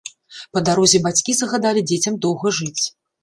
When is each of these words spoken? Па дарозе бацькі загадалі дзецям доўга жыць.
Па 0.53 0.61
дарозе 0.69 1.01
бацькі 1.03 1.35
загадалі 1.41 1.85
дзецям 1.91 2.17
доўга 2.27 2.55
жыць. 2.61 2.83